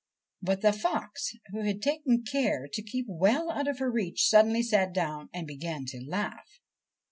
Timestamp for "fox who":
0.73-1.61